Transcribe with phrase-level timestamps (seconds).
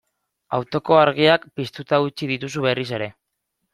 [0.57, 3.11] Autoko argiak piztuta utzi dituzu berriz ere.